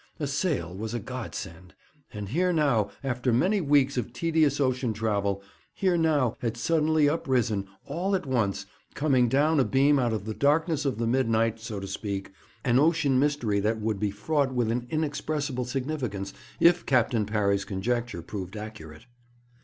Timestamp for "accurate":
18.57-19.05